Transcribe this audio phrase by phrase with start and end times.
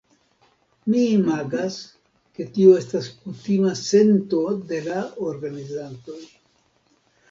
[0.93, 1.77] Mi imagas,
[2.39, 4.43] ke tio estas kutima sento
[4.75, 6.23] de la organizantoj.